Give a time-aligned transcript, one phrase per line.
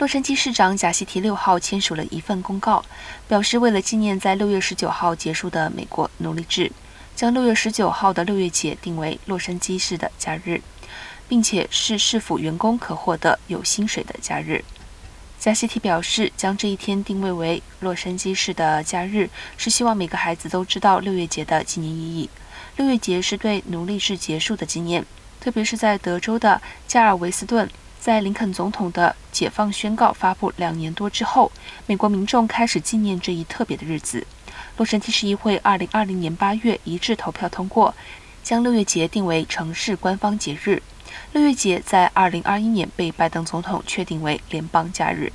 [0.00, 2.82] 洛杉矶市长贾西提六号签署了一份公告，
[3.28, 6.72] 表示为了纪念在六月十九号结束的美国奴隶制，
[7.14, 10.62] 将六月十九号的六月节定为洛杉矶市的假日，
[11.28, 14.64] 并且是市府员工可获得有薪水的假日。
[15.38, 19.28] 贾西提表示，将这一天定位为洛杉矶市的假日，
[19.58, 22.30] 是希望每个孩子都知道六月节的纪念意义。
[22.78, 25.04] 六月节是对奴隶制结束的纪念，
[25.42, 27.68] 特别是在德州的加尔维斯顿。
[28.00, 31.52] 在林肯总统的解放宣告发布两年多之后，
[31.86, 34.26] 美国民众开始纪念这一特别的日子。
[34.78, 37.94] 洛杉矶市议会2020年8月一致投票通过，
[38.42, 40.82] 将六月节定为城市官方节日。
[41.32, 45.30] 六月节在2021年被拜登总统确定为联邦假日。